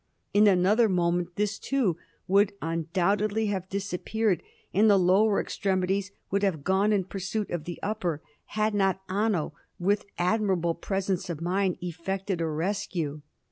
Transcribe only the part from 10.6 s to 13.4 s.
presence of mind effected a rescue.